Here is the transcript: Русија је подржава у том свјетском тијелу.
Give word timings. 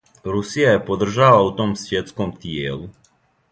Русија 0.35 0.71
је 0.71 0.79
подржава 0.87 1.45
у 1.49 1.53
том 1.61 1.77
свјетском 1.83 2.35
тијелу. 2.47 2.91